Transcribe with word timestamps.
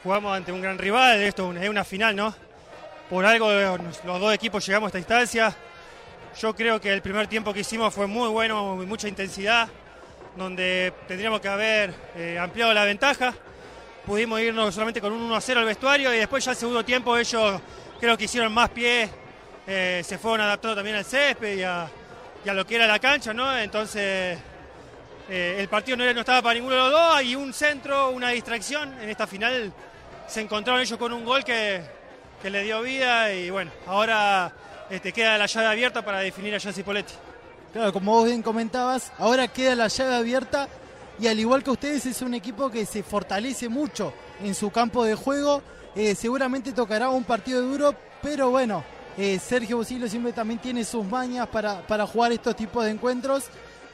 Jugamos 0.00 0.36
ante 0.36 0.52
un 0.52 0.62
gran 0.62 0.78
rival, 0.78 1.20
esto 1.22 1.52
es 1.54 1.68
una 1.68 1.82
final, 1.82 2.14
¿no? 2.14 2.32
Por 3.10 3.26
algo 3.26 3.50
los 3.50 4.20
dos 4.20 4.32
equipos 4.32 4.64
llegamos 4.64 4.86
a 4.86 4.90
esta 4.90 4.98
instancia. 5.00 5.56
Yo 6.40 6.54
creo 6.54 6.80
que 6.80 6.92
el 6.92 7.02
primer 7.02 7.26
tiempo 7.26 7.52
que 7.52 7.60
hicimos 7.60 7.92
fue 7.92 8.06
muy 8.06 8.28
bueno, 8.28 8.76
mucha 8.76 9.08
intensidad, 9.08 9.68
donde 10.36 10.92
tendríamos 11.08 11.40
que 11.40 11.48
haber 11.48 11.92
eh, 12.14 12.38
ampliado 12.38 12.72
la 12.72 12.84
ventaja. 12.84 13.34
Pudimos 14.06 14.40
irnos 14.40 14.72
solamente 14.72 15.00
con 15.00 15.12
un 15.12 15.20
1 15.20 15.40
0 15.40 15.58
al 15.58 15.66
vestuario 15.66 16.14
y 16.14 16.18
después 16.18 16.44
ya 16.44 16.52
el 16.52 16.56
segundo 16.56 16.84
tiempo 16.84 17.16
ellos 17.18 17.60
creo 17.98 18.16
que 18.16 18.26
hicieron 18.26 18.54
más 18.54 18.70
pie, 18.70 19.10
eh, 19.66 20.02
se 20.04 20.16
fueron 20.16 20.42
adaptando 20.42 20.76
también 20.76 20.94
al 20.94 21.04
césped 21.04 21.58
y 21.58 21.64
a, 21.64 21.90
lo 22.44 22.64
que 22.64 22.76
era 22.76 22.86
la 22.86 23.00
cancha, 23.00 23.34
¿no? 23.34 23.58
Entonces 23.58 24.38
eh, 25.28 25.56
el 25.58 25.68
partido 25.68 25.96
no, 25.96 26.12
no 26.12 26.20
estaba 26.20 26.40
para 26.40 26.54
ninguno 26.54 26.74
de 26.74 26.80
los 26.82 26.90
dos 26.90 27.22
y 27.22 27.36
un 27.36 27.52
centro, 27.52 28.10
una 28.10 28.30
distracción 28.30 28.98
en 29.00 29.10
esta 29.10 29.26
final 29.26 29.72
se 30.26 30.42
encontraron 30.42 30.80
ellos 30.80 30.98
con 30.98 31.12
un 31.12 31.24
gol 31.24 31.42
que, 31.42 31.82
le 32.44 32.62
dio 32.62 32.82
vida 32.82 33.32
y 33.32 33.50
bueno, 33.50 33.70
ahora 33.86 34.52
este, 34.90 35.12
queda 35.12 35.36
la 35.36 35.46
llave 35.46 35.66
abierta 35.66 36.04
para 36.04 36.20
definir 36.20 36.54
a 36.54 36.60
Jansi 36.60 36.82
Poletti. 36.82 37.14
Claro, 37.72 37.92
como 37.92 38.12
vos 38.12 38.26
bien 38.26 38.42
comentabas, 38.42 39.12
ahora 39.18 39.48
queda 39.48 39.74
la 39.74 39.88
llave 39.88 40.14
abierta 40.14 40.68
y 41.18 41.26
al 41.26 41.38
igual 41.38 41.64
que 41.64 41.70
ustedes 41.70 42.06
es 42.06 42.22
un 42.22 42.34
equipo 42.34 42.70
que 42.70 42.86
se 42.86 43.02
fortalece 43.02 43.68
mucho 43.68 44.12
en 44.42 44.54
su 44.54 44.70
campo 44.70 45.04
de 45.04 45.14
juego. 45.14 45.62
Eh, 45.96 46.14
seguramente 46.14 46.72
tocará 46.72 47.08
un 47.10 47.24
partido 47.24 47.60
duro, 47.60 47.94
pero 48.22 48.50
bueno, 48.50 48.84
eh, 49.16 49.38
Sergio 49.38 49.78
Busillo 49.78 50.08
siempre 50.08 50.32
también 50.32 50.60
tiene 50.60 50.84
sus 50.84 51.04
mañas 51.04 51.48
para, 51.48 51.86
para 51.86 52.06
jugar 52.06 52.32
estos 52.32 52.54
tipos 52.54 52.84
de 52.84 52.92
encuentros 52.92 53.44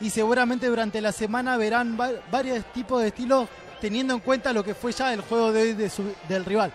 y 0.04 0.10
seguramente 0.10 0.66
durante 0.66 1.00
la 1.00 1.12
semana 1.12 1.56
verán 1.56 1.96
varios 2.30 2.62
tipos 2.74 3.00
de 3.00 3.08
estilos 3.08 3.48
teniendo 3.80 4.12
en 4.12 4.20
cuenta 4.20 4.52
lo 4.52 4.62
que 4.62 4.74
fue 4.74 4.92
ya 4.92 5.14
el 5.14 5.22
juego 5.22 5.50
de 5.50 5.62
hoy 5.62 5.90
del 6.28 6.44
rival. 6.44 6.70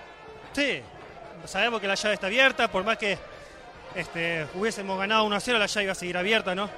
Sí, 0.52 0.82
sabemos 1.46 1.80
que 1.80 1.88
la 1.88 1.94
llave 1.94 2.16
está 2.16 2.26
abierta, 2.26 2.72
por 2.72 2.84
más 2.84 2.98
que 2.98 3.20
este, 3.94 4.48
hubiésemos 4.56 4.98
ganado 4.98 5.26
1 5.26 5.36
a 5.36 5.40
0, 5.40 5.60
la 5.60 5.68
llave 5.68 5.84
iba 5.84 5.92
a 5.92 5.96
seguir 5.96 6.18
abierta, 6.18 6.56
¿no? 6.56 6.72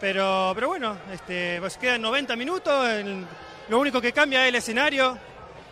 Pero, 0.00 0.50
pero 0.56 0.66
bueno, 0.66 0.96
este, 1.12 1.58
pues 1.60 1.76
quedan 1.76 2.02
90 2.02 2.34
minutos, 2.34 2.88
lo 3.68 3.78
único 3.78 4.00
que 4.00 4.12
cambia 4.12 4.42
es 4.42 4.48
el 4.48 4.56
escenario. 4.56 5.16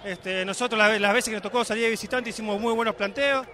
Este, 0.05 0.45
nosotros 0.45 0.79
las, 0.79 1.01
las 1.01 1.13
veces 1.13 1.31
que 1.31 1.35
nos 1.35 1.43
tocó 1.43 1.65
salir 1.65 1.83
de 1.83 1.91
visitante 1.91 2.31
hicimos 2.31 2.61
muy 2.61 2.73
buenos 2.75 2.95
planteos. 2.95 3.45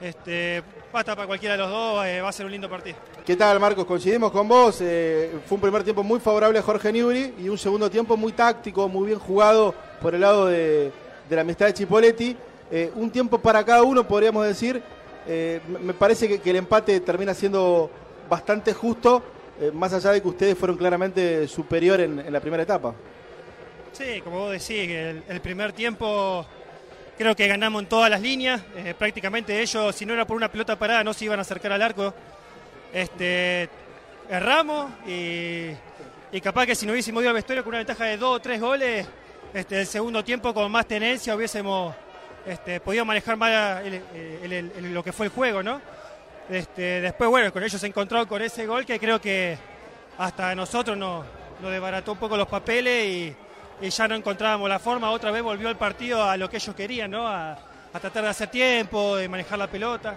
Este, 0.00 0.62
basta 0.92 1.14
para 1.14 1.26
cualquiera 1.26 1.56
de 1.56 1.62
los 1.62 1.70
dos, 1.70 2.04
eh, 2.06 2.20
va 2.20 2.28
a 2.28 2.32
ser 2.32 2.46
un 2.46 2.52
lindo 2.52 2.68
partido. 2.68 2.96
¿Qué 3.24 3.36
tal, 3.36 3.58
Marcos? 3.60 3.84
Coincidimos 3.84 4.30
con 4.32 4.48
vos. 4.48 4.78
Eh, 4.80 5.32
fue 5.46 5.56
un 5.56 5.62
primer 5.62 5.82
tiempo 5.82 6.02
muy 6.02 6.20
favorable 6.20 6.58
a 6.58 6.62
Jorge 6.62 6.92
Newry 6.92 7.34
y 7.38 7.48
un 7.48 7.58
segundo 7.58 7.90
tiempo 7.90 8.16
muy 8.16 8.32
táctico, 8.32 8.88
muy 8.88 9.06
bien 9.06 9.18
jugado 9.18 9.74
por 10.00 10.14
el 10.14 10.20
lado 10.20 10.46
de, 10.46 10.90
la 11.30 11.40
amistad 11.40 11.66
de 11.66 11.74
Chipoletti. 11.74 12.36
Eh, 12.70 12.90
un 12.96 13.10
tiempo 13.10 13.38
para 13.38 13.64
cada 13.64 13.82
uno, 13.82 14.06
podríamos 14.06 14.46
decir. 14.46 14.82
me 15.26 15.94
parece 15.94 16.38
que, 16.40 16.50
el 16.50 16.56
empate 16.56 17.00
termina 17.00 17.32
siendo 17.32 17.90
bastante 18.28 18.74
justo, 18.74 19.22
más 19.72 19.92
allá 19.92 20.10
de 20.10 20.20
que 20.20 20.28
ustedes 20.28 20.58
fueron 20.58 20.76
claramente 20.76 21.46
superior 21.46 22.00
en, 22.00 22.30
la 22.32 22.40
primera 22.40 22.62
etapa. 22.62 22.94
Sí, 23.92 24.20
como 24.22 24.40
vos 24.40 24.50
decís, 24.50 24.90
el, 24.90 25.22
el 25.28 25.40
primer 25.40 25.72
tiempo 25.72 26.44
Creo 27.16 27.36
que 27.36 27.46
ganamos 27.46 27.82
en 27.82 27.88
todas 27.88 28.10
las 28.10 28.20
líneas. 28.20 28.60
Eh, 28.74 28.92
prácticamente 28.98 29.60
ellos, 29.60 29.94
si 29.94 30.04
no 30.04 30.14
era 30.14 30.26
por 30.26 30.36
una 30.36 30.50
pelota 30.50 30.76
parada, 30.76 31.04
no 31.04 31.14
se 31.14 31.26
iban 31.26 31.38
a 31.38 31.42
acercar 31.42 31.70
al 31.70 31.82
arco. 31.82 32.12
Este, 32.92 33.68
erramos 34.28 34.90
y, 35.06 35.70
capaz 36.42 36.66
que 36.66 36.74
si 36.74 36.86
no 36.86 36.92
hubiésemos 36.92 37.22
ido 37.22 37.30
al 37.30 37.34
vestuario 37.34 37.62
con 37.62 37.70
una 37.70 37.78
ventaja 37.78 38.06
de 38.06 38.16
dos 38.16 38.36
o 38.36 38.40
tres 38.40 38.60
goles, 38.60 39.06
este, 39.52 39.80
el 39.80 39.86
segundo 39.86 40.24
tiempo 40.24 40.52
con 40.52 40.70
más 40.72 40.86
tenencia 40.86 41.36
hubiésemos 41.36 41.94
este, 42.44 42.80
podido 42.80 43.04
manejar 43.04 43.36
más 43.36 43.82
lo 44.80 45.04
que 45.04 45.12
fue 45.12 45.26
el 45.26 45.32
juego, 45.32 45.62
¿no? 45.62 45.80
Este, 46.48 47.00
después, 47.00 47.30
bueno, 47.30 47.52
con 47.52 47.62
ellos 47.62 47.80
se 47.80 47.86
encontró 47.86 48.26
con 48.26 48.42
ese 48.42 48.66
gol 48.66 48.84
que 48.84 48.98
creo 48.98 49.20
que 49.20 49.56
hasta 50.18 50.54
nosotros 50.56 50.96
nos, 50.96 51.24
nos 51.62 51.70
desbarató 51.70 52.12
un 52.12 52.18
poco 52.18 52.36
los 52.36 52.48
papeles 52.48 53.06
y 53.06 53.36
y 53.80 53.90
ya 53.90 54.08
no 54.08 54.14
encontrábamos 54.14 54.68
la 54.68 54.78
forma, 54.78 55.10
otra 55.10 55.30
vez 55.30 55.42
volvió 55.42 55.68
el 55.68 55.76
partido 55.76 56.22
a 56.22 56.36
lo 56.36 56.48
que 56.48 56.56
ellos 56.56 56.74
querían, 56.74 57.10
¿no? 57.10 57.26
A, 57.26 57.56
tratar 57.92 58.24
de 58.24 58.28
hacer 58.28 58.48
tiempo, 58.48 59.16
de 59.16 59.28
manejar 59.28 59.58
la 59.58 59.68
pelota. 59.68 60.16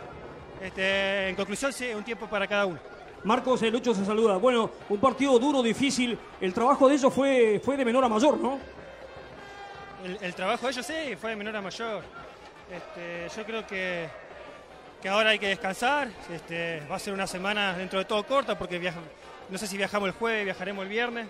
Este, 0.60 1.30
en 1.30 1.36
conclusión, 1.36 1.72
sí, 1.72 1.90
un 1.94 2.04
tiempo 2.04 2.26
para 2.28 2.48
cada 2.48 2.66
uno. 2.66 2.80
Marcos, 3.24 3.62
el 3.62 3.72
Lucho 3.72 3.94
se 3.94 4.04
saluda. 4.04 4.38
Bueno, 4.38 4.72
un 4.90 5.00
partido 5.00 5.38
duro, 5.38 5.62
difícil. 5.62 6.18
El 6.42 6.54
trabajo 6.54 6.88
de 6.88 6.96
ellos 6.96 7.14
fue, 7.14 7.62
fue 7.64 7.78
de 7.78 7.86
menor 7.86 8.04
a 8.04 8.10
mayor, 8.10 8.38
¿no? 8.38 8.60
El, 10.04 10.34
trabajo 10.34 10.66
de 10.66 10.72
ellos 10.72 10.86
sí, 10.86 11.16
fue 11.20 11.32
de 11.32 11.36
menor 11.36 11.56
a 11.56 11.62
mayor. 11.62 12.04
Este, 12.72 13.28
yo 13.36 13.46
creo 13.46 13.68
que, 13.68 14.10
que 15.02 15.10
ahora 15.10 15.32
hay 15.32 15.40
que 15.40 15.50
descansar. 15.50 16.08
Este, 16.34 16.82
va 16.90 16.96
a 16.96 17.00
ser 17.00 17.14
una 17.14 17.28
semana 17.28 17.78
dentro 17.78 18.00
de 18.00 18.06
todo 18.06 18.26
corta 18.26 18.58
porque 18.58 18.92
no 19.50 19.58
sé 19.58 19.68
si 19.68 19.78
viajamos 19.78 20.08
el 20.08 20.16
jueves, 20.16 20.46
viajaremos 20.46 20.84
el 20.84 20.90
viernes 20.90 21.28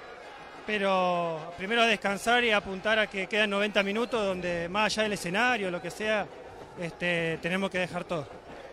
pero 0.68 1.54
primero 1.58 1.86
descansar 1.86 2.44
y 2.44 2.52
apuntar 2.52 3.00
a 3.00 3.08
que 3.08 3.26
quedan 3.28 3.50
90 3.50 3.82
minutos 3.84 4.24
donde 4.24 4.68
más 4.68 4.94
allá 4.94 5.04
del 5.04 5.14
escenario, 5.14 5.72
lo 5.72 5.82
que 5.82 5.90
sea, 5.90 6.28
este, 6.80 7.40
tenemos 7.42 7.72
que 7.72 7.80
dejar 7.80 8.04
todo. 8.04 8.28